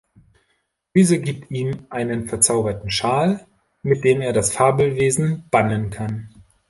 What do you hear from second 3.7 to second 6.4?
mit dem er das Fabelwesen bannen kann.